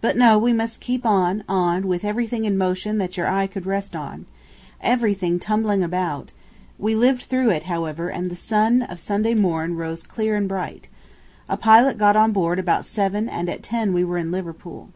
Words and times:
But 0.00 0.16
no, 0.16 0.36
we 0.36 0.52
must 0.52 0.80
keep 0.80 1.06
on, 1.06 1.44
on, 1.48 1.86
with 1.86 2.04
everything 2.04 2.44
in 2.44 2.58
motion 2.58 2.98
that 2.98 3.16
your 3.16 3.28
eye 3.28 3.46
could 3.46 3.66
rest 3.66 3.94
on. 3.94 4.26
Everything 4.80 5.38
tumbling 5.38 5.84
about... 5.84 6.32
We 6.76 6.96
lived 6.96 7.22
through 7.22 7.50
it, 7.50 7.62
however, 7.62 8.08
and 8.08 8.32
the 8.32 8.34
sun 8.34 8.82
of 8.82 8.98
Sunday 8.98 9.34
morn 9.34 9.76
rose 9.76 10.02
clear 10.02 10.34
and 10.34 10.48
bright. 10.48 10.88
A 11.48 11.56
pilot 11.56 11.98
got 11.98 12.16
on 12.16 12.32
board 12.32 12.58
about 12.58 12.84
seven 12.84 13.28
and 13.28 13.48
at 13.48 13.62
ten 13.62 13.92
we 13.92 14.02
were 14.02 14.18
in 14.18 14.32
Liverpool. 14.32 14.88